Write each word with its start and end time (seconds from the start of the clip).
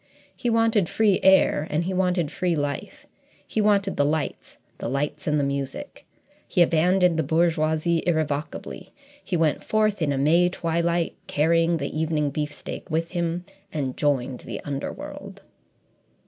He 0.35 0.49
wanted 0.49 0.89
free 0.89 1.19
air 1.21 1.67
and 1.69 1.83
he 1.83 1.93
wanted 1.93 2.31
free 2.31 2.55
life; 2.55 3.05
he 3.47 3.61
wanted 3.61 3.97
the 3.97 4.03
lights, 4.03 4.57
the 4.79 4.87
lights, 4.89 5.27
and 5.27 5.39
the 5.39 5.43
music. 5.43 6.07
He 6.47 6.63
abandoned 6.63 7.19
the 7.19 7.23
bourgeoisie 7.23 8.01
irrevocably. 8.07 8.89
He 9.23 9.37
went 9.37 9.63
forth 9.63 10.01
in 10.01 10.11
a 10.11 10.17
May 10.17 10.49
twilight, 10.49 11.13
carrying 11.27 11.77
the 11.77 11.95
evening 11.95 12.31
beefsteak 12.31 12.89
with 12.89 13.09
him, 13.11 13.45
and 13.71 13.95
joined 13.95 14.39
the 14.39 14.59
underworld. 14.61 15.43